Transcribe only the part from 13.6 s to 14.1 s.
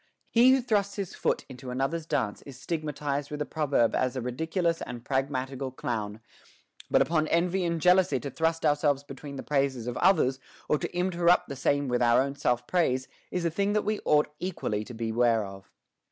that we